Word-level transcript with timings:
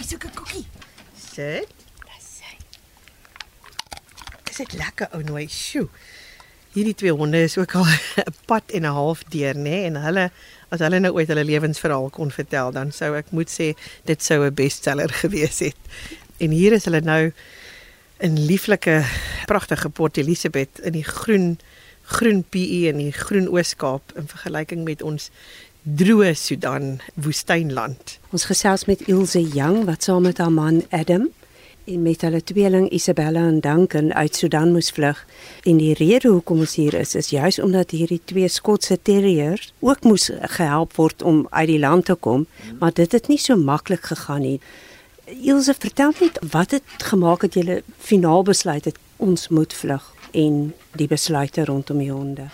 Wie 0.00 0.08
soek 0.08 0.24
'n 0.24 0.32
koekie? 0.32 0.64
Sit. 1.12 1.68
Dis 4.48 4.56
dit 4.56 4.72
lekker 4.72 5.10
ou 5.12 5.20
nooi. 5.22 5.44
Sjoe. 5.48 5.88
Hierdie 6.72 6.94
twee 6.94 7.12
honde 7.12 7.42
is 7.44 7.58
ook 7.58 7.74
al 7.76 7.84
'n 8.24 8.32
pad 8.48 8.72
en 8.72 8.88
'n 8.88 8.96
half 8.96 9.24
deur, 9.28 9.54
nê? 9.54 9.60
Nee? 9.60 9.84
En 9.84 10.00
hulle 10.00 10.30
as 10.68 10.80
hulle 10.80 11.00
nou 11.04 11.12
ooit 11.12 11.28
hulle 11.28 11.44
lewensverhaal 11.44 12.08
kon 12.10 12.30
vertel, 12.30 12.72
dan 12.72 12.92
sou 12.92 13.12
ek 13.16 13.28
moet 13.30 13.50
sê 13.52 13.76
dit 14.08 14.22
sou 14.22 14.40
'n 14.44 14.54
bestseller 14.54 15.12
gewees 15.22 15.58
het. 15.58 15.76
En 16.38 16.50
hier 16.50 16.72
is 16.72 16.84
hulle 16.84 17.00
nou 17.00 17.32
in 18.20 18.40
lieflike 18.46 19.04
pragtige 19.46 19.90
Port 19.90 20.16
Elizabeth 20.16 20.78
in 20.78 20.92
die 20.92 21.04
groen 21.04 21.58
groen 22.10 22.42
PE 22.42 22.88
in 22.88 22.96
die 22.96 23.12
groen 23.12 23.48
Oos-Kaap 23.48 24.16
in 24.16 24.26
vergelyking 24.28 24.84
met 24.84 25.02
ons 25.02 25.30
droë 25.82 26.34
Sudan 26.36 26.98
woestynland. 27.16 28.18
Ons 28.34 28.44
gesels 28.50 28.84
met 28.84 29.00
Ilse 29.08 29.40
Young 29.40 29.86
wat 29.88 30.04
saam 30.04 30.26
met 30.28 30.38
haar 30.38 30.52
man 30.52 30.82
Adam 30.90 31.28
en 31.88 32.02
met 32.02 32.20
hulle 32.20 32.42
tweeling 32.44 32.90
Isabella 32.92 33.46
en 33.48 33.60
Duncan 33.64 34.12
uit 34.14 34.36
Sudan 34.36 34.72
moes 34.72 34.90
vlug. 34.90 35.24
En 35.64 35.80
die 35.80 35.94
rede 35.94 36.28
hoekom 36.28 36.60
ons 36.66 36.74
hier 36.76 36.94
is 36.94 37.14
is 37.14 37.32
juis 37.32 37.58
omdat 37.58 37.90
hierdie 37.96 38.20
twee 38.24 38.48
Skotse 38.48 38.98
terriers 39.02 39.72
ook 39.80 40.04
moes 40.04 40.30
gehelp 40.56 40.92
word 41.00 41.22
om 41.22 41.46
uit 41.50 41.68
die 41.72 41.80
land 41.80 42.04
te 42.04 42.14
kom, 42.14 42.46
maar 42.78 42.92
dit 42.92 43.12
het 43.12 43.28
nie 43.28 43.40
so 43.40 43.56
maklik 43.56 44.04
gegaan 44.12 44.44
nie. 44.44 44.60
Ilse, 45.24 45.74
vertel 45.78 46.12
net 46.20 46.38
wat 46.50 46.70
het 46.76 47.08
gemaak 47.08 47.40
dat 47.40 47.54
julle 47.54 47.82
finaal 47.98 48.42
besluit 48.42 48.84
het 48.84 48.98
ons 49.16 49.48
moet 49.48 49.72
vlug 49.72 50.12
en 50.32 50.74
die 50.92 51.08
besluite 51.08 51.64
rondom 51.64 51.98
die 51.98 52.12
honde. 52.12 52.50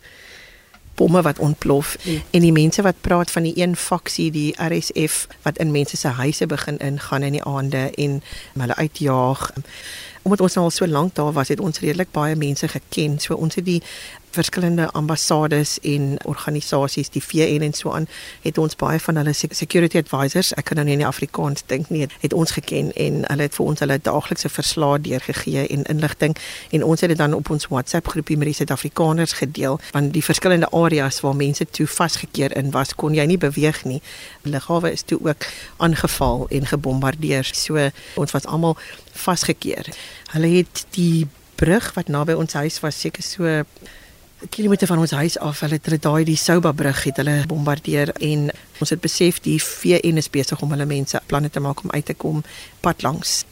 Bomme 0.97 1.23
wat 1.23 1.39
ontplof 1.39 1.97
ja. 2.03 2.21
en 2.31 2.41
die 2.41 2.53
mense 2.53 2.83
wat 2.83 3.01
praat 3.01 3.31
van 3.31 3.47
die 3.47 3.55
een 3.57 3.77
faksie 3.77 4.31
die 4.35 4.55
RSF 4.57 5.27
wat 5.45 5.59
in 5.63 5.71
mense 5.71 5.97
se 5.97 6.09
huise 6.09 6.47
begin 6.47 6.79
ingaan 6.79 7.23
in 7.23 7.37
die 7.39 7.45
aande 7.45 7.91
en 7.95 8.23
hulle 8.57 8.77
uitjaag 8.77 9.53
omdat 10.27 10.43
ons 10.47 10.59
nou 10.59 10.67
al 10.67 10.75
so 10.75 10.91
lank 10.91 11.15
daar 11.15 11.33
was 11.37 11.55
het 11.55 11.63
ons 11.63 11.83
redelik 11.85 12.11
baie 12.17 12.37
mense 12.37 12.69
geken 12.69 13.21
so 13.23 13.39
ons 13.39 13.59
het 13.61 13.67
die 13.67 13.81
verskillende 14.37 14.91
ambassades 14.91 15.79
en 15.81 16.17
organisasies, 16.25 17.11
die 17.15 17.23
VN 17.25 17.65
en 17.65 17.75
so 17.77 17.93
aan, 17.97 18.09
het 18.45 18.59
ons 18.61 18.77
baie 18.77 19.01
van 19.01 19.21
hulle 19.21 19.33
security 19.37 20.01
advisors, 20.01 20.53
ek 20.61 20.71
kan 20.71 20.81
nou 20.81 20.87
nie 20.89 20.97
in 20.99 21.05
Afrikaans 21.09 21.65
dink 21.71 21.91
nie, 21.95 22.05
het 22.23 22.37
ons 22.37 22.53
geken 22.59 22.93
en 23.07 23.23
hulle 23.31 23.47
het 23.49 23.57
vir 23.57 23.67
ons 23.67 23.85
hulle 23.85 23.99
daaglikse 24.09 24.51
verslae 24.53 25.01
deurgegee 25.07 25.67
en 25.73 25.87
inligting 25.93 26.37
en 26.77 26.85
ons 26.87 27.05
het 27.05 27.13
dit 27.13 27.21
dan 27.21 27.37
op 27.37 27.51
ons 27.55 27.69
WhatsApp 27.73 28.13
groepie 28.13 28.39
met 28.41 28.51
die 28.51 28.57
Suid-Afrikaners 28.61 29.37
gedeel 29.41 29.81
van 29.93 30.11
die 30.15 30.25
verskillende 30.25 30.71
areas 30.77 31.23
waar 31.25 31.37
mense 31.39 31.65
toe 31.79 31.89
vasgekeer 31.91 32.57
in 32.59 32.73
was, 32.77 32.95
kon 32.95 33.17
jy 33.17 33.25
nie 33.29 33.41
beweeg 33.41 33.83
nie. 33.89 34.03
Lughawe 34.45 34.93
is 34.93 35.07
toe 35.07 35.19
ook 35.23 35.49
aangeval 35.83 36.47
en 36.55 36.69
gebombardeer. 36.69 37.49
So 37.57 37.81
ons 38.21 38.35
was 38.37 38.47
almal 38.47 38.77
vasgekeer. 39.17 39.89
Hulle 40.33 40.47
het 40.47 40.87
die 40.91 41.27
brug 41.57 41.93
wat 41.95 42.09
naby 42.09 42.33
ons 42.33 42.53
huis 42.53 42.81
was 42.81 43.01
seker 43.01 43.23
so 43.23 43.63
kilometer 44.53 44.87
van 44.87 44.99
ons 44.99 45.11
huis 45.11 45.39
af. 45.39 45.61
Hulle 45.61 45.79
het 45.81 46.03
daai 46.03 46.25
die 46.25 46.37
Souba 46.37 46.73
brug 46.73 47.03
het 47.09 47.17
hulle 47.17 47.37
bombardeer 47.49 48.13
en 48.21 48.51
ons 48.81 48.91
het 48.93 49.01
besef 49.01 49.41
die 49.41 49.57
VN 49.63 50.21
is 50.21 50.29
besig 50.31 50.61
om 50.61 50.71
hulle 50.75 50.85
mense 50.89 51.21
planne 51.27 51.49
te 51.51 51.61
maak 51.65 51.81
om 51.85 51.91
uit 51.95 52.05
te 52.05 52.15
kom 52.15 52.43
pad 52.85 53.03
langs. 53.03 53.45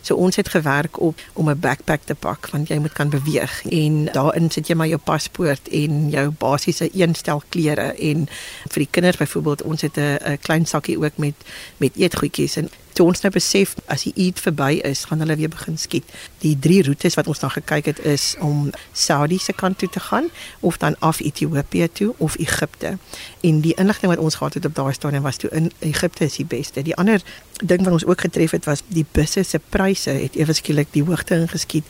So 0.00 0.16
ons 0.16 0.40
het 0.40 0.48
gewerk 0.48 1.00
op 1.00 1.20
om 1.34 1.50
'n 1.50 1.60
backpack 1.60 2.04
te 2.04 2.14
pak 2.14 2.48
want 2.50 2.68
jy 2.68 2.78
moet 2.78 2.92
kan 2.92 3.10
beweeg 3.10 3.64
en 3.64 4.04
daarin 4.12 4.50
sit 4.50 4.68
jy 4.68 4.74
maar 4.74 4.88
jou 4.88 5.00
paspoort 5.04 5.68
en 5.68 6.10
jou 6.10 6.30
basiese 6.30 6.90
een 6.94 7.14
stel 7.14 7.42
klere 7.48 7.92
en 7.92 8.28
vir 8.68 8.78
die 8.78 8.88
kinders 8.90 9.16
byvoorbeeld 9.16 9.62
ons 9.62 9.80
het 9.80 9.96
'n 9.96 10.38
klein 10.40 10.66
sakkie 10.66 10.98
ook 10.98 11.16
met 11.16 11.34
met 11.76 11.96
eetgoedjies 11.96 12.56
en 12.56 12.70
toe 13.00 13.08
ons 13.08 13.22
nou 13.24 13.30
besef 13.32 13.72
as 13.88 14.04
die 14.04 14.12
Eid 14.26 14.40
verby 14.44 14.74
is, 14.84 15.06
gaan 15.08 15.22
hulle 15.24 15.38
weer 15.40 15.48
begin 15.48 15.78
skiet. 15.80 16.04
Die 16.44 16.52
drie 16.60 16.82
roetes 16.84 17.16
wat 17.16 17.30
ons 17.32 17.40
dan 17.40 17.52
gekyk 17.54 17.88
het 17.88 18.02
is 18.04 18.34
om 18.44 18.68
Saudi 18.92 19.38
se 19.40 19.54
kant 19.56 19.78
toe 19.80 19.88
te 19.88 20.02
gaan 20.10 20.28
of 20.60 20.76
dan 20.82 20.98
af 21.00 21.22
Ethiopië 21.24 21.88
toe 21.92 22.12
of 22.18 22.36
Egipte. 22.38 22.98
En 23.40 23.60
die 23.64 23.74
inligting 23.80 24.12
wat 24.12 24.20
ons 24.20 24.36
gehad 24.36 24.54
het 24.54 24.68
op 24.68 24.74
daai 24.76 24.92
stadium 24.92 25.24
was 25.24 25.40
toe 25.40 25.50
in 25.50 25.70
Egipte 25.78 26.28
is 26.28 26.36
die 26.36 26.44
beste. 26.44 26.84
Die 26.84 26.96
ander 26.96 27.24
ding 27.64 27.84
wat 27.84 27.92
ons 27.92 28.04
ook 28.04 28.20
getref 28.20 28.50
het 28.50 28.68
was 28.68 28.84
die 28.88 29.06
busse 29.12 29.42
se 29.44 29.60
pryse 29.72 30.10
het 30.10 30.36
ewe 30.36 30.52
skielik 30.52 30.92
die 30.92 31.04
hoogte 31.04 31.40
ingeskiet 31.40 31.88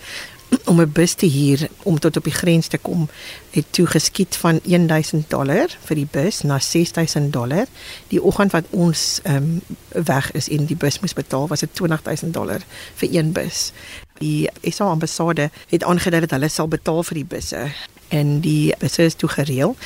om 0.65 0.81
'n 0.81 0.93
bus 0.93 1.15
te 1.15 1.27
huur 1.27 1.69
om 1.83 1.99
tot 1.99 2.17
op 2.17 2.25
die 2.25 2.33
grens 2.33 2.67
te 2.67 2.79
kom 2.79 3.09
het 3.51 3.65
toe 3.71 3.87
geskiet 3.87 4.37
van 4.37 4.61
1000 4.63 5.31
dollar 5.31 5.77
vir 5.85 5.97
die 5.97 6.09
bus 6.11 6.43
na 6.43 6.59
6000 6.59 7.33
dollar. 7.33 7.67
Die 8.09 8.23
oggend 8.23 8.53
wat 8.53 8.65
ons 8.71 9.21
ehm 9.23 9.37
um, 9.37 9.61
weg 10.05 10.33
is 10.33 10.49
en 10.49 10.65
die 10.65 10.77
bus 10.77 11.01
moes 11.01 11.13
betaal 11.13 11.49
was 11.49 11.61
dit 11.61 11.69
20000 11.73 12.35
dollar 12.35 12.61
vir 12.95 13.09
een 13.13 13.33
bus. 13.33 13.73
Die 14.19 14.49
SA 14.63 14.85
ambassade 14.85 15.51
het 15.69 15.85
aangedui 15.85 16.21
dat 16.21 16.31
hulle 16.31 16.49
sal 16.49 16.69
betaal 16.69 17.03
vir 17.03 17.15
die 17.15 17.25
busse 17.25 17.73
en 18.09 18.41
die 18.41 18.75
busse 18.79 19.03
is 19.03 19.15
toe 19.15 19.29
gereël 19.29 19.77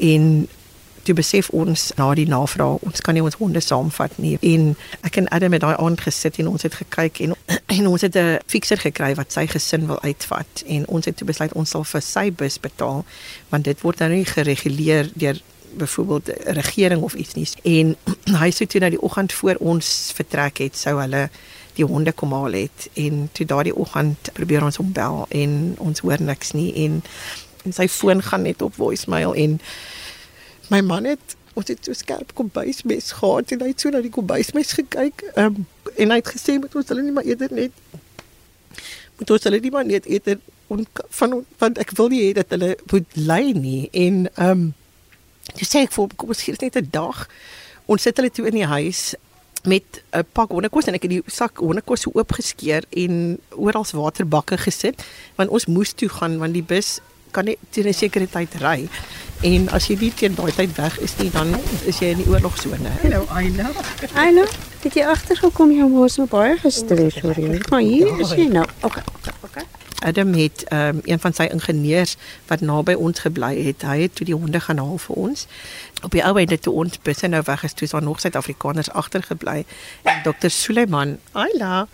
en 0.00 0.48
toe 1.02 1.14
besef 1.14 1.50
ons 1.50 1.90
na 1.98 2.08
die 2.14 2.26
navraag 2.28 2.82
ons 2.86 3.02
kan 3.04 3.16
nie 3.16 3.22
ons 3.24 3.38
honde 3.40 3.60
saamvat 3.60 4.18
nie. 4.22 4.36
En 4.54 4.72
ek 5.06 5.18
en 5.20 5.28
Adam 5.34 5.56
het 5.56 5.64
daai 5.64 5.76
aand 5.76 6.02
gesit 6.04 6.38
en 6.42 6.50
ons 6.52 6.66
het 6.66 6.74
gekyk 6.82 7.22
en 7.26 7.34
en 7.76 7.88
ons 7.90 8.04
het 8.06 8.16
'n 8.16 8.38
fikser 8.46 8.78
gekry 8.78 9.14
wat 9.14 9.32
sy 9.32 9.46
gesin 9.46 9.86
wil 9.86 10.02
uitvat. 10.02 10.64
En 10.66 10.86
ons 10.88 11.04
het 11.04 11.16
toe 11.16 11.26
besluit 11.26 11.52
ons 11.52 11.70
sal 11.70 11.84
vir 11.84 12.02
sy 12.02 12.30
bus 12.30 12.58
betaal 12.60 13.04
want 13.50 13.64
dit 13.64 13.80
word 13.80 13.98
nou 13.98 14.10
nie 14.10 14.24
gereguleer 14.24 15.10
deur 15.14 15.40
byvoorbeeld 15.74 16.28
regering 16.44 17.02
of 17.02 17.14
iets 17.14 17.34
nie. 17.34 17.48
En 17.62 17.96
hy 18.42 18.50
sê 18.50 18.66
toe 18.66 18.80
nou 18.80 18.90
die 18.90 19.02
oggend 19.02 19.32
voor 19.32 19.56
ons 19.60 20.12
vertrek 20.14 20.58
het 20.58 20.76
sou 20.76 21.00
hulle 21.00 21.30
die 21.74 21.84
honde 21.84 22.12
kom 22.12 22.32
haal 22.32 22.52
het. 22.52 22.90
En 22.94 23.28
toe 23.32 23.46
daardie 23.46 23.74
oggend 23.74 24.32
probeer 24.32 24.64
ons 24.64 24.76
hom 24.76 24.92
bel 24.92 25.26
en 25.28 25.74
ons 25.78 26.00
hoor 26.00 26.22
niks 26.22 26.52
nie. 26.52 26.72
En 26.84 27.02
en 27.62 27.72
sy 27.72 27.86
foon 27.88 28.22
gaan 28.22 28.42
net 28.42 28.62
op 28.62 28.74
voicemail 28.74 29.34
en 29.34 29.60
my 30.70 30.80
man 30.80 31.04
het 31.04 31.36
ons 31.54 31.68
het 31.68 31.84
so 31.84 31.92
skerp 31.92 32.32
kombuismes 32.34 33.12
gehad 33.12 33.52
en 33.52 33.60
hy 33.60 33.72
het 33.72 33.80
so 33.80 33.90
na 33.90 34.00
die 34.00 34.12
kombuismes 34.12 34.72
gekyk 34.72 35.24
um, 35.36 35.66
en 35.96 36.10
hy 36.10 36.16
het 36.22 36.28
gesê 36.28 36.58
moet 36.60 36.74
ons 36.74 36.88
hulle 36.88 37.02
nie 37.02 37.12
maar 37.12 37.28
eerder 37.28 37.52
net 37.52 37.72
moet 39.18 39.30
ons 39.30 39.44
hulle 39.48 39.60
nie 39.60 39.70
maar 39.70 39.86
net 39.86 40.06
eerder 40.06 40.38
on, 40.72 40.86
van 41.08 41.42
want 41.58 41.80
ek 41.82 41.92
wil 41.98 42.10
nie 42.12 42.22
hê 42.26 42.30
dat 42.36 42.52
hulle 42.54 42.74
moet 42.92 43.18
ly 43.18 43.42
nie. 43.56 43.82
En 43.92 44.24
ehm 44.34 44.64
um, 44.64 44.70
jy 45.58 45.66
sê 45.66 45.82
ek 45.84 45.92
vir 45.96 46.14
kom 46.16 46.30
ons 46.32 46.44
gee 46.44 46.54
net 46.62 46.78
'n 46.78 46.88
dag. 46.94 47.26
Ons 47.90 48.02
sit 48.06 48.16
hulle 48.16 48.30
toe 48.30 48.46
in 48.46 48.58
die 48.60 48.68
huis 48.68 49.14
met 49.66 50.02
'n 50.14 50.24
pak 50.32 50.50
hondekos 50.50 50.86
en 50.86 50.94
ek 50.94 51.02
het 51.02 51.10
die 51.10 51.22
sak 51.26 51.58
hondekos 51.58 52.00
so 52.02 52.10
oopgeskeur 52.14 52.82
en 52.90 53.38
oral 53.50 53.86
waterbakke 53.92 54.56
gesit 54.58 55.04
want 55.36 55.50
ons 55.50 55.66
moes 55.66 55.92
toe 55.92 56.08
gaan 56.08 56.38
want 56.38 56.54
die 56.54 56.62
bus 56.62 57.00
kan 57.32 57.48
nie 57.48 57.56
teen 57.70 57.88
'n 57.88 57.94
sekere 57.96 58.28
tyd 58.28 58.54
ry. 58.60 58.88
En 59.42 59.68
as 59.74 59.88
jy 59.90 59.96
nie 60.00 60.12
teen 60.14 60.34
daai 60.34 60.52
tyd 60.54 60.76
weg 60.76 60.98
is 61.02 61.16
nie, 61.18 61.30
dan 61.30 61.54
is 61.84 61.98
jy 61.98 62.12
in 62.14 62.20
die 62.22 62.28
oorlogsone. 62.30 62.92
Hallo 63.02 63.26
Ayla. 63.34 63.70
Ayla, 64.14 64.44
het 64.82 64.94
jy 64.94 65.02
agtergekom 65.02 65.72
jy 65.74 65.88
moes 65.90 66.16
nou 66.20 66.28
baie 66.30 66.58
gestres 66.62 67.18
hoor 67.24 67.34
jy. 67.40 67.60
Maar 67.70 67.80
hier 67.80 68.20
is 68.20 68.36
jy 68.38 68.46
nou. 68.52 68.66
Okay. 68.82 69.02
Okay. 69.42 69.64
Adam 70.02 70.34
het 70.34 70.64
um, 70.72 71.00
een 71.04 71.18
van 71.18 71.32
sy 71.32 71.46
ingenieurs 71.50 72.16
wat 72.50 72.60
naby 72.60 72.94
ons 72.94 73.22
gebly 73.22 73.54
het. 73.66 73.82
Hy 73.86 74.00
het 74.04 74.14
toe 74.18 74.26
die 74.26 74.36
honde 74.36 74.60
gaan 74.60 74.78
haal 74.82 74.98
vir 74.98 75.16
ons. 75.16 75.46
Op 76.02 76.10
die 76.14 76.24
ou 76.26 76.34
einde 76.38 76.58
toe 76.58 76.74
ons 76.84 76.98
busse 77.02 77.30
nou 77.30 77.42
weg 77.46 77.62
is, 77.66 77.74
toe 77.74 77.86
is 77.86 77.94
daar 77.94 78.02
nog 78.02 78.20
Suid-Afrikaners 78.20 78.90
agtergebly. 78.90 79.64
En 80.02 80.22
Dr. 80.26 80.50
Suleiman, 80.50 81.18
Ayla, 81.32 81.86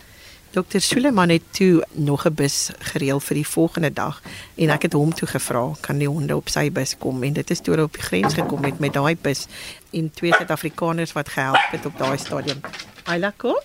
Dokter 0.59 0.81
Suleman 0.81 1.29
het 1.29 1.43
toe 1.51 1.85
nog 1.93 2.25
'n 2.27 2.35
bus 2.35 2.71
gereël 2.79 3.21
vir 3.21 3.35
die 3.35 3.47
volgende 3.47 3.93
dag 3.93 4.23
en 4.55 4.71
ek 4.71 4.83
het 4.83 4.93
hom 4.93 5.15
toe 5.15 5.29
gevra 5.29 5.71
kan 5.81 5.99
die 5.99 6.09
honde 6.09 6.37
op 6.37 6.49
sy 6.49 6.73
bus 6.73 6.97
kom 6.99 7.23
en 7.23 7.33
dit 7.33 7.51
is 7.51 7.61
toe 7.61 7.83
op 7.83 7.93
die 7.93 8.03
grens 8.03 8.35
gekom 8.35 8.65
het 8.65 8.79
met 8.79 8.93
daai 8.93 9.17
bus 9.17 9.47
en 9.93 10.11
twee 10.11 10.33
Suid-Afrikaners 10.33 11.13
wat 11.13 11.29
gehelp 11.29 11.71
het 11.71 11.87
op 11.87 11.99
daai 11.99 12.19
stadium. 12.19 12.61
Ayla 13.05 13.33
kom. 13.37 13.59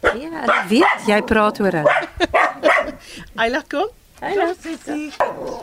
Ja, 0.00 0.64
weet 0.68 1.06
jy 1.06 1.22
praat 1.22 1.60
oor 1.60 1.72
hulle. 1.72 2.08
Ayla 3.42 3.62
kom. 3.68 3.88
Hallo 4.18 4.50
Sissie. 4.58 5.12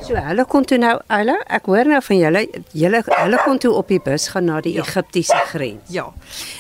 So 0.07 0.16
hulle 0.16 0.46
kon 0.48 0.63
toe 0.63 0.78
nou, 0.80 0.94
hallo, 1.12 1.34
ek 1.52 1.66
hoor 1.68 1.90
nou 1.92 1.98
van 2.07 2.19
julle, 2.22 2.44
julle 2.72 3.02
hulle 3.10 3.40
kon 3.44 3.60
toe 3.60 3.74
op 3.75 3.90
die 3.92 4.00
bus 4.00 4.30
gaan 4.31 4.48
na 4.48 4.62
die 4.63 4.78
ja. 4.78 4.86
Egiptiese 4.86 5.40
grens. 5.50 5.92
Ja. 5.92 6.06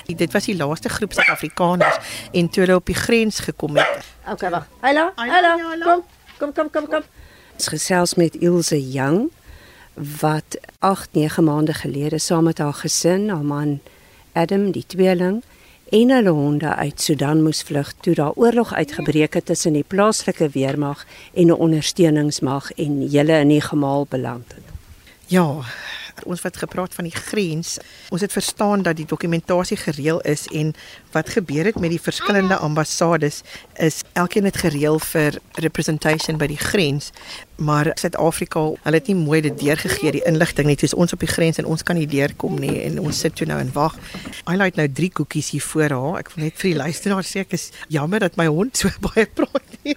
Dit 0.09 0.35
was 0.35 0.49
die 0.49 0.57
laaste 0.59 0.91
groep 0.91 1.15
Suid-Afrikaners 1.15 2.01
en 2.35 2.49
toe 2.51 2.65
hulle 2.65 2.75
op 2.81 2.91
die 2.91 2.97
grens 2.99 3.39
gekom 3.47 3.79
het. 3.79 4.03
Okay, 4.27 4.51
wag. 4.51 4.67
Hallo. 4.83 5.07
Hallo. 5.15 5.55
Kom. 5.85 6.03
Kom 6.41 6.51
kom 6.57 6.73
kom 6.73 6.91
kom. 6.91 7.07
Ons 7.55 7.71
gesels 7.71 8.17
met 8.19 8.35
Ilse 8.43 8.81
Young 8.81 9.29
wat 10.19 10.59
8, 10.83 11.15
9 11.15 11.47
maande 11.47 11.77
gelede 11.79 12.19
saam 12.19 12.49
met 12.51 12.59
haar 12.59 12.75
gesin, 12.75 13.29
haar 13.31 13.47
man 13.47 13.77
Adam, 14.35 14.73
die 14.75 14.83
tweeling 14.83 15.45
en 15.89 16.09
hulle 16.09 16.29
honde 16.29 16.75
uit 16.75 17.01
Sudan 17.01 17.43
moes 17.43 17.61
vlug 17.61 17.93
toe 18.01 18.13
daar 18.13 18.31
oorlog 18.35 18.73
uitgebreek 18.73 19.33
het 19.33 19.45
tussen 19.45 19.73
die 19.73 19.85
plaaslike 19.87 20.49
weermag 20.49 21.05
en 21.33 21.47
'n 21.47 21.51
ondersteuningsmag 21.51 22.71
en 22.71 23.09
hulle 23.11 23.39
in 23.39 23.47
die 23.47 23.61
gemaal 23.61 24.05
beland 24.09 24.47
het. 24.47 24.63
Ja, 25.25 25.61
ons 26.25 26.41
wat 26.41 26.57
gepraat 26.57 26.93
van 26.93 27.07
die 27.07 27.15
grens. 27.15 27.77
Ons 28.13 28.21
het 28.25 28.33
verstaan 28.33 28.83
dat 28.85 28.97
die 28.99 29.07
dokumentasie 29.09 29.77
gereël 29.77 30.21
is 30.21 30.47
en 30.53 30.73
wat 31.15 31.29
gebeur 31.29 31.65
het 31.65 31.79
met 31.79 31.93
die 31.93 32.01
verskillende 32.01 32.57
ambassades 32.57 33.41
is 33.79 34.01
elkeen 34.13 34.47
het 34.49 34.57
gereël 34.57 34.99
vir 34.99 35.39
representation 35.63 36.37
by 36.37 36.47
die 36.51 36.59
grens, 36.59 37.11
maar 37.55 37.91
Suid-Afrika, 37.95 38.65
hulle 38.83 38.99
het 38.99 39.07
nie 39.07 39.15
mooi 39.15 39.41
dit 39.45 39.57
deurgegee 39.59 40.11
die 40.17 40.23
inligting 40.27 40.67
net 40.67 40.83
soos 40.83 40.95
ons 40.97 41.15
op 41.15 41.23
die 41.23 41.31
grens 41.31 41.59
en 41.61 41.69
ons 41.71 41.83
kan 41.87 41.97
nie 41.99 42.07
deurkom 42.09 42.59
nie 42.59 42.81
en 42.83 42.99
ons 42.99 43.19
sit 43.25 43.35
toe 43.35 43.47
nou 43.47 43.59
en 43.61 43.71
wag. 43.75 43.95
Highlight 44.43 44.79
nou 44.79 44.87
drie 44.91 45.11
koekies 45.11 45.53
hier 45.55 45.63
voor 45.63 45.95
haar. 45.95 46.21
Ek 46.23 46.31
wil 46.35 46.47
net 46.49 46.59
vir 46.59 46.71
die 46.73 46.79
luisteraars 46.83 47.31
sê 47.31 47.45
ek 47.45 47.55
is 47.55 47.69
jammer 47.91 48.23
dat 48.25 48.39
my 48.39 48.47
hond 48.51 48.77
so 48.77 48.91
baie 49.07 49.27
praat 49.27 49.77
nie. 49.83 49.95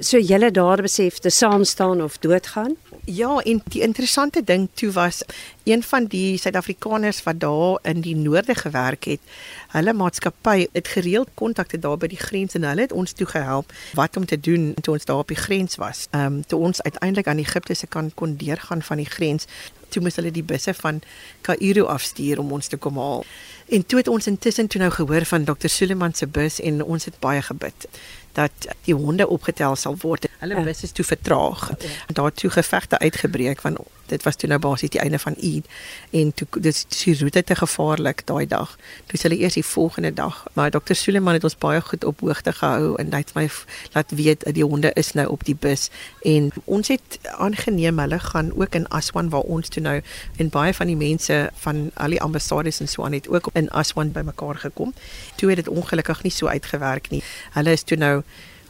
So 0.00 0.18
julle 0.18 0.50
daar 0.50 0.82
besef 0.82 1.18
te 1.18 1.30
saam 1.30 1.64
staan 1.64 2.02
of 2.02 2.18
doodgaan? 2.18 2.76
Ja, 3.04 3.38
en 3.38 3.62
die 3.64 3.80
interessante 3.82 4.44
ding 4.44 4.68
toe 4.74 4.92
was 4.92 5.24
een 5.64 5.82
van 5.82 6.04
die 6.04 6.38
Suid-Afrikaners 6.38 7.22
wat 7.22 7.40
daar 7.40 7.78
in 7.82 8.00
die 8.00 8.16
noorde 8.16 8.54
gewerk 8.54 9.04
het, 9.04 9.20
hulle 9.68 9.92
maatskappy 9.92 10.66
het 10.72 10.88
gereeld 10.88 11.28
kontakte 11.34 11.78
daar 11.78 11.98
by 11.98 12.06
die 12.06 12.20
grens 12.20 12.54
en 12.54 12.62
hulle 12.62 12.86
het 12.86 12.92
ons 12.92 13.12
toe 13.12 13.26
gehelp 13.26 13.72
wat 13.98 14.16
om 14.16 14.26
te 14.26 14.38
doen 14.40 14.74
toe 14.80 14.94
ons 14.94 15.04
daar 15.04 15.24
op 15.24 15.34
die 15.34 15.36
grens 15.36 15.76
was. 15.82 16.06
Ehm 16.10 16.26
um, 16.26 16.46
toe 16.46 16.60
ons 16.60 16.82
uiteindelik 16.82 17.26
aan 17.26 17.42
Egipte 17.42 17.74
se 17.74 17.86
kant 17.86 18.14
kon 18.14 18.36
deurgaan 18.36 18.82
van 18.82 18.96
die 18.96 19.10
grens, 19.10 19.46
toe 19.88 20.02
moes 20.02 20.16
hulle 20.16 20.30
die 20.30 20.46
busse 20.46 20.74
van 20.74 21.02
Kaïro 21.40 21.84
afstuur 21.90 22.38
om 22.38 22.52
ons 22.52 22.66
te 22.66 22.76
kom 22.76 22.98
haal. 22.98 23.24
En 23.68 23.86
toe 23.86 23.98
het 23.98 24.08
ons 24.08 24.26
intussen 24.26 24.66
toe 24.66 24.80
nou 24.80 24.90
gehoor 24.90 25.24
van 25.24 25.44
Dr. 25.44 25.66
Suleman 25.66 26.14
se 26.14 26.26
bus 26.26 26.60
en 26.60 26.82
ons 26.82 27.04
het 27.04 27.18
baie 27.18 27.42
gebid 27.42 27.88
dat 28.32 28.68
die 28.84 28.94
honde 28.94 29.28
opgetel 29.28 29.76
sal 29.76 29.96
word. 30.00 30.28
Hulle 30.38 30.54
ja. 30.54 30.62
bus 30.62 30.82
is 30.82 30.92
toe 30.92 31.04
vertraag. 31.04 31.68
Ja. 31.78 31.88
Daar 32.06 32.32
toe 32.32 32.50
gevegte 32.50 32.98
uitgebreek 32.98 33.60
want 33.60 33.78
dit 34.12 34.22
was 34.22 34.36
toe 34.36 34.48
nou 34.50 34.58
basies 34.60 34.92
die 34.92 35.00
einde 35.00 35.18
van 35.18 35.36
Eid 35.40 35.68
en 36.10 36.32
toe 36.36 36.46
dis 36.64 36.84
die 36.90 37.14
roete 37.20 37.42
te 37.48 37.56
gevaarlik 37.56 38.24
daai 38.28 38.46
dag. 38.46 38.74
Toe 39.08 39.20
hulle 39.22 39.38
eers 39.40 39.56
die 39.56 39.64
volgende 39.64 40.12
dag, 40.12 40.42
maar 40.58 40.70
Dr. 40.74 40.96
Suleman 40.98 41.38
het 41.38 41.46
ons 41.48 41.56
baie 41.56 41.80
goed 41.80 42.04
op 42.04 42.20
hoogte 42.20 42.52
gehou 42.52 42.94
en 43.00 43.12
hy 43.14 43.22
het 43.22 43.32
my 43.38 43.46
laat 43.94 44.12
weet 44.18 44.44
die 44.54 44.66
honde 44.66 44.92
is 45.00 45.12
nou 45.18 45.26
op 45.32 45.44
die 45.48 45.56
bus 45.56 45.88
en 46.28 46.50
ons 46.64 46.92
het 46.92 47.18
aangeneem 47.46 48.00
hulle 48.02 48.18
gaan 48.18 48.52
ook 48.58 48.76
in 48.78 48.88
Aswan 48.88 49.30
waar 49.32 49.48
ons 49.56 49.72
toe 49.72 49.82
nou 49.82 49.98
en 50.36 50.52
baie 50.52 50.74
van 50.76 50.90
die 50.90 50.98
mense 50.98 51.38
van 51.64 51.84
al 51.94 52.16
die 52.16 52.20
ambassades 52.20 52.82
en 52.84 52.88
so 52.88 53.06
aan 53.06 53.16
het 53.16 53.28
ook 53.28 53.50
in 53.52 53.70
Aswan 53.70 54.12
bymekaar 54.12 54.60
gekom. 54.66 54.92
Toe 55.36 55.48
het 55.48 55.64
dit 55.64 55.68
ongelukkig 55.68 56.22
nie 56.22 56.32
so 56.32 56.46
uitgewerk 56.46 57.10
nie. 57.10 57.22
Hulle 57.56 57.72
is 57.72 57.82
toe 57.88 57.96
nou 57.96 58.21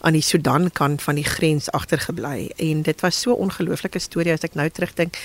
aan 0.02 0.12
die 0.12 0.22
Sudan 0.22 0.70
kant 0.70 1.02
van 1.02 1.14
die 1.14 1.24
grens 1.24 1.70
agtergebly. 1.70 2.50
En 2.56 2.82
dit 2.82 3.00
was 3.00 3.20
so 3.20 3.32
ongelooflike 3.32 3.98
storie 3.98 4.32
as 4.32 4.46
ek 4.46 4.58
nou 4.58 4.68
terugdink 4.70 5.18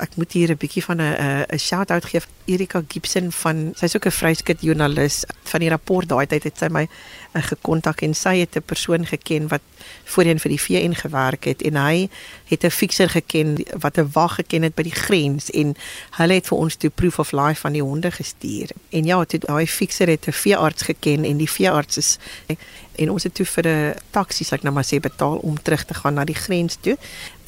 ek 0.00 0.16
moet 0.16 0.32
hier 0.32 0.50
'n 0.50 0.56
bietjie 0.56 0.84
van 0.84 1.00
'n 1.00 1.46
'n 1.48 1.58
shout-out 1.58 2.04
gee 2.04 2.20
vir 2.20 2.30
Erika 2.44 2.82
Gibson 2.88 3.32
van 3.32 3.72
sy's 3.76 3.96
ook 3.96 4.06
'n 4.06 4.10
vryskut 4.10 4.60
joernalis 4.60 5.24
van 5.42 5.60
die 5.60 5.68
rapport 5.68 6.08
daai 6.08 6.26
tyd 6.26 6.44
het 6.44 6.58
sy 6.58 6.68
my 6.68 6.88
uh, 7.34 7.42
gekontak 7.42 8.02
en 8.02 8.14
sy 8.14 8.38
het 8.38 8.56
'n 8.56 8.62
persoon 8.62 9.06
geken 9.06 9.48
wat 9.48 9.62
voorheen 10.04 10.38
vir 10.38 10.50
die 10.50 10.60
VN 10.60 10.94
gewerk 10.94 11.44
het 11.44 11.62
en 11.62 11.76
hy 11.76 12.08
het 12.48 12.64
'n 12.64 12.70
fikser 12.70 13.08
geken 13.08 13.64
wat 13.80 13.98
'n 13.98 14.10
wag 14.12 14.34
geken 14.34 14.62
het 14.62 14.74
by 14.74 14.82
die 14.82 15.00
grens 15.06 15.50
en 15.50 15.74
hulle 16.10 16.34
het 16.34 16.46
vir 16.46 16.58
ons 16.58 16.76
toe 16.76 16.90
proof 16.90 17.18
of 17.18 17.32
life 17.32 17.60
van 17.60 17.72
die 17.72 17.82
honde 17.82 18.10
gestuur. 18.10 18.70
En 18.90 19.04
ja 19.04 19.24
toe 19.24 19.38
daai 19.38 19.66
fikser 19.66 20.08
het 20.08 20.26
'n 20.26 20.32
veearts 20.32 20.82
geken 20.82 21.24
en 21.24 21.36
die 21.36 21.50
veearts 21.50 21.96
is 21.96 22.18
en 22.96 23.10
ons 23.10 23.22
het 23.22 23.34
toe 23.34 23.46
vir 23.46 23.66
'n 23.68 23.94
taxi 24.10 24.44
sê 24.44 24.52
ek 24.52 24.62
nou 24.62 24.74
maar 24.74 24.84
sê 24.84 25.00
betaal 25.00 25.36
om 25.36 25.62
terug 25.62 25.84
te 25.84 25.94
gaan 25.94 26.14
na 26.14 26.24
die 26.24 26.34
grens 26.34 26.76
toe 26.80 26.96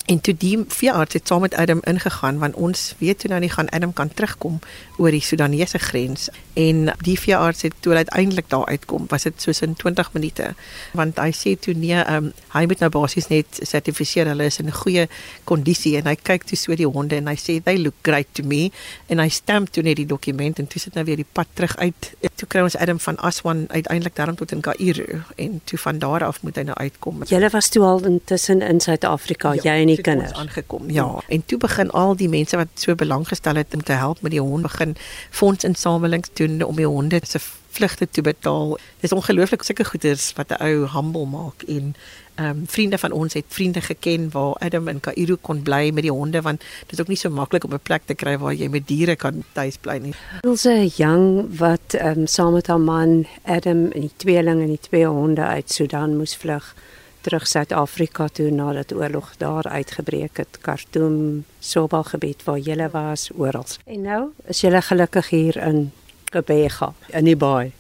En 0.07 0.21
toe 0.21 0.35
die 0.35 0.59
veearts 0.69 1.15
het 1.15 1.27
saam 1.27 1.41
met 1.41 1.55
Adam 1.55 1.79
ingegaan 1.87 2.39
want 2.39 2.55
ons 2.55 2.95
weet 2.99 3.19
toe 3.19 3.29
nou 3.31 3.41
nie 3.41 3.51
gaan 3.51 3.69
Adam 3.69 3.93
kan 3.93 4.11
terugkom 4.11 4.59
oor 4.99 5.15
die 5.15 5.23
Sudanese 5.23 5.79
grens. 5.79 6.29
En 6.59 6.91
die 7.07 7.19
veearts 7.19 7.63
het 7.63 7.75
toe 7.81 7.95
uiteindelik 7.95 8.49
daar 8.51 8.67
uitkom 8.67 9.05
was 9.09 9.23
dit 9.23 9.43
soos 9.43 9.61
in 9.63 9.75
20 9.75 10.13
minute. 10.13 10.55
Want 10.93 11.19
hy 11.23 11.31
sê 11.31 11.55
toe 11.55 11.75
nee 11.79 12.03
um, 12.11 12.33
hy 12.53 12.65
moet 12.67 12.83
nou 12.83 12.91
basies 12.91 13.31
net 13.31 13.63
sertifiseer. 13.63 14.27
Hulle 14.33 14.51
is 14.51 14.59
in 14.59 14.73
goeie 14.75 15.07
kondisie. 15.45 15.95
En 16.01 16.11
hy 16.11 16.17
kyk 16.19 16.49
toe 16.51 16.59
so 16.59 16.75
die 16.77 16.89
honde 16.89 17.21
en 17.23 17.31
hy 17.31 17.39
sê 17.39 17.61
they 17.63 17.79
look 17.79 18.03
great 18.03 18.35
to 18.35 18.43
me. 18.43 18.73
En 19.07 19.23
hy 19.23 19.29
stamp 19.31 19.71
toe 19.71 19.87
net 19.87 20.03
die 20.03 20.09
dokument 20.11 20.59
en 20.59 20.67
toe 20.67 20.83
sit 20.83 20.99
nou 20.99 21.07
weer 21.07 21.23
die 21.23 21.31
pad 21.33 21.55
terug 21.55 21.77
uit 21.79 22.13
toe 22.43 22.51
kry 22.51 22.65
ons 22.67 22.77
Adam 22.77 22.99
van 23.03 23.19
Aswan 23.23 23.65
uiteindelik 23.71 24.17
daarom 24.19 24.37
tot 24.39 24.53
in 24.53 24.61
Kaïro 24.65 25.21
en 25.37 25.61
toe 25.65 25.79
van 25.79 25.99
daar 26.03 26.25
af 26.27 26.43
moet 26.43 26.59
hy 26.59 26.67
nou 26.67 26.77
uitkom 26.77 27.23
Julle 27.31 27.51
was 27.55 27.71
toe 27.71 27.85
al 27.87 28.03
intussen 28.11 28.63
in 28.67 28.83
Suid-Afrika 28.83 29.55
ja, 29.61 29.63
jy 29.71 29.85
en 29.85 29.93
die 29.93 30.01
kinders 30.01 30.35
aangekom. 30.35 30.91
Ja, 30.91 31.07
en 31.29 31.45
toe 31.47 31.59
begin 31.63 31.91
al 31.91 32.17
die 32.19 32.29
mense 32.33 32.59
wat 32.59 32.73
so 32.75 32.99
belang 32.99 33.29
gestel 33.29 33.61
het 33.61 33.75
om 33.75 33.83
te 33.83 33.99
help 33.99 34.23
met 34.27 34.35
die 34.35 34.43
hond 34.43 34.67
begin 34.67 34.97
fondsinsamelings 35.31 36.35
doen 36.41 36.63
om 36.67 36.77
die 36.77 36.89
honde 36.89 37.21
se 37.23 37.39
vlugte 37.73 38.09
te 38.11 38.23
betaal. 38.23 38.77
Dis 39.01 39.13
ongelooflik 39.13 39.63
sulke 39.63 39.85
goeders 39.85 40.33
wat 40.37 40.53
'n 40.53 40.63
ou 40.63 40.89
humble 40.95 41.27
maak 41.27 41.63
en 41.69 41.95
ehm 42.35 42.49
um, 42.49 42.63
vriende 42.67 42.99
van 42.99 43.13
ons 43.13 43.35
het 43.35 43.45
vriende 43.49 43.81
geken 43.81 44.31
waar 44.31 44.55
Adam 44.55 44.89
in 44.89 45.01
Kaïro 45.01 45.37
kon 45.41 45.63
bly 45.63 45.91
met 45.93 46.03
die 46.03 46.13
honde 46.13 46.41
want 46.41 46.61
dit 46.61 46.93
is 46.93 47.01
ook 47.01 47.09
nie 47.09 47.17
so 47.17 47.31
maklik 47.31 47.65
om 47.65 47.75
'n 47.75 47.83
plek 47.83 48.03
te 48.05 48.15
kry 48.15 48.39
waar 48.39 48.55
jy 48.55 48.69
met 48.69 48.87
diere 48.87 49.17
kan 49.17 49.45
tuis 49.53 49.77
bly 49.77 49.99
nie. 49.99 50.15
Ilse 50.41 50.91
Young 50.97 51.57
wat 51.59 51.95
ehm 51.95 52.19
um, 52.19 52.27
saam 52.27 52.53
met 52.53 52.67
haar 52.67 52.81
man 52.81 53.27
Adam 53.43 53.91
en 53.93 54.01
die 54.01 54.17
tweeling 54.17 54.61
en 54.61 54.69
die 54.69 54.81
twee 54.89 55.07
honde 55.07 55.43
uit 55.43 55.71
Sudan 55.71 56.17
moes 56.17 56.37
vlug 56.37 56.75
terug 57.23 57.47
Suid-Afrika 57.47 58.29
toe 58.29 58.51
nadat 58.51 58.93
oorlog 58.93 59.37
daar 59.37 59.69
uitgebreek 59.69 60.37
het. 60.37 60.59
Khartoum, 60.61 61.45
Sobal 61.59 62.03
gebied 62.03 62.43
waar 62.45 62.59
jy 62.59 62.89
was, 62.91 63.31
oral. 63.37 63.67
En 63.87 64.03
nou 64.03 64.23
is 64.51 64.61
jy 64.61 64.81
gelukkig 64.81 65.29
hier 65.29 65.57
in 65.57 65.93
Gebega, 66.33 66.93
in 67.13 67.29
die 67.29 67.37
baai. 67.37 67.73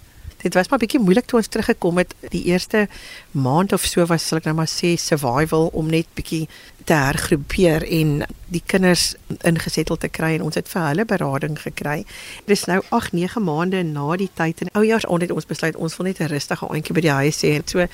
Dit 0.42 0.54
was 0.54 0.68
maar 0.68 0.80
bietjie 0.82 1.00
moeilik 1.00 1.28
toe 1.30 1.38
ons 1.38 1.48
teruggekom 1.48 2.00
het. 2.02 2.14
Die 2.32 2.44
eerste 2.50 2.88
maand 3.30 3.72
of 3.72 3.84
so 3.86 4.02
was 4.10 4.24
sal 4.26 4.40
ek 4.40 4.48
nou 4.48 4.56
maar 4.58 4.70
sê 4.70 4.96
survival 4.98 5.68
om 5.78 5.90
net 5.90 6.08
bietjie 6.18 6.48
te 6.84 6.96
hergroepeer 6.98 7.86
en 7.86 8.24
die 8.50 8.62
kinders 8.66 9.12
ingesettel 9.46 10.00
te 10.02 10.10
kry 10.10 10.32
en 10.34 10.48
ons 10.48 10.58
het 10.58 10.66
vir 10.72 10.88
hulle 10.88 11.06
berading 11.06 11.54
gekry. 11.62 12.00
Dit 12.48 12.56
is 12.56 12.66
nou 12.66 12.80
8, 12.90 13.14
9 13.14 13.44
maande 13.46 13.84
na 13.86 14.18
die 14.18 14.30
tyd 14.34 14.64
en 14.64 14.72
oujaars 14.82 15.06
onder 15.06 15.30
ons 15.30 15.46
besluit 15.46 15.78
ons 15.78 15.96
wil 15.96 16.10
net 16.10 16.20
'n 16.20 16.32
rustige 16.34 16.66
aandjie 16.68 16.94
by 16.98 17.06
die 17.06 17.16
huis 17.22 17.42
hê. 17.46 17.62
So 17.64 17.86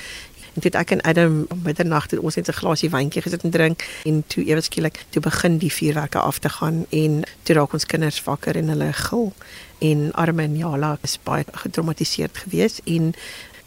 En 0.59 0.65
toe 0.65 0.81
ek 0.81 0.91
en 0.91 1.01
Adam 1.07 1.35
middernag 1.63 2.09
het 2.11 2.19
ons 2.19 2.35
net 2.35 2.49
'n 2.49 2.59
glasie 2.61 2.91
wyntjie 2.91 3.23
gesit 3.23 3.45
en 3.45 3.51
drink 3.51 3.87
en 4.05 4.25
toe 4.27 4.43
ewe 4.45 4.61
skielik 4.61 5.05
toe 5.11 5.23
begin 5.23 5.59
die 5.59 5.73
vuurwerke 5.73 6.19
af 6.19 6.39
te 6.39 6.49
gaan 6.49 6.87
en 6.91 7.23
toe 7.43 7.55
raak 7.55 7.73
ons 7.73 7.87
kinders 7.87 8.23
wakker 8.25 8.57
en 8.57 8.69
hulle 8.69 8.93
gil 8.93 9.33
en 9.79 10.13
Arme 10.13 10.43
en 10.43 10.57
Jala 10.57 10.99
is 11.03 11.19
baie 11.23 11.45
getraumatiseerd 11.53 12.39
geweest 12.39 12.81
en 12.85 13.15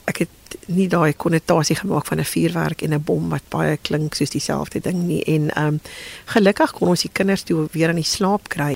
ek 0.03 0.17
het 0.17 0.57
nie 0.65 0.87
daai 0.87 1.13
konnotasie 1.13 1.75
gemaak 1.75 2.05
van 2.05 2.19
'n 2.19 2.31
vuurwerk 2.33 2.81
en 2.81 2.93
'n 2.93 3.03
bom 3.03 3.29
wat 3.29 3.49
baie 3.49 3.77
klink 3.77 4.13
soos 4.13 4.29
dieselfde 4.29 4.79
ding 4.79 5.03
nie 5.03 5.23
en 5.23 5.49
ehm 5.49 5.67
um, 5.67 5.79
gelukkig 6.25 6.71
kon 6.71 6.87
ons 6.87 7.01
die 7.01 7.13
kinders 7.13 7.43
toe 7.43 7.67
weer 7.71 7.89
aan 7.89 8.03
die 8.03 8.13
slaap 8.15 8.49
kry 8.49 8.75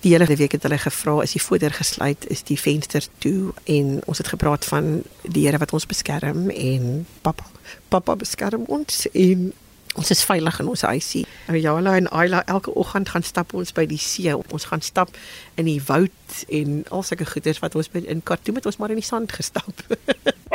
die 0.00 0.12
hele 0.12 0.26
week 0.26 0.52
het 0.52 0.62
hulle 0.62 0.78
gevra 0.78 1.20
is 1.22 1.34
die 1.36 1.42
voordeur 1.42 1.74
gesluit 1.74 2.26
is 2.30 2.42
die 2.46 2.58
venster 2.60 3.06
toe 3.18 3.52
en 3.64 3.98
ons 4.06 4.18
het 4.18 4.28
gepraat 4.34 4.64
van 4.64 5.02
die 5.22 5.46
Here 5.46 5.58
wat 5.58 5.72
ons 5.72 5.86
beskerm 5.86 6.50
en 6.50 7.06
pappa 7.22 7.46
pappa 7.88 8.16
beskerm 8.16 8.66
ons 8.66 9.06
en 9.12 9.50
ons 9.98 10.10
is 10.10 10.22
veilig 10.24 10.60
in 10.62 10.68
ons 10.70 10.84
huisie. 10.86 11.24
Ayala 11.50 11.96
en 11.98 12.08
Ayla 12.14 12.44
elke 12.46 12.74
oggend 12.78 13.08
gaan 13.08 13.24
stap 13.26 13.54
ons 13.56 13.72
by 13.74 13.86
die 13.90 13.98
see. 13.98 14.30
Ons 14.30 14.68
gaan 14.70 14.84
stap 14.84 15.10
in 15.58 15.66
die 15.66 15.80
woud 15.88 16.42
en 16.54 16.84
al 16.94 17.02
sulke 17.02 17.26
goeders 17.26 17.58
wat 17.64 17.74
ons 17.78 17.90
by 17.90 18.04
in 18.06 18.22
Khartoum 18.22 18.60
het 18.60 18.68
ons 18.70 18.78
maar 18.78 18.94
in 18.94 19.00
die 19.02 19.08
sand 19.08 19.34
gestap. 19.34 19.82